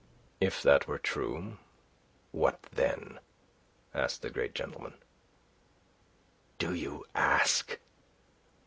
"If 0.39 0.63
that 0.63 0.87
were 0.87 0.97
true 0.97 1.59
what, 2.31 2.59
then?" 2.73 3.19
asked 3.93 4.23
the 4.23 4.31
great 4.31 4.55
gentleman. 4.55 4.95
"Do 6.57 6.73
you 6.73 7.05
ask? 7.13 7.77